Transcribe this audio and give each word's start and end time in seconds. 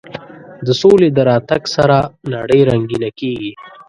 د 0.65 0.67
سولې 0.81 1.09
د 1.13 1.19
راتګ 1.29 1.63
سره 1.75 1.97
نړۍ 2.33 2.61
رنګینه 2.69 3.09
کېږي. 3.19 3.51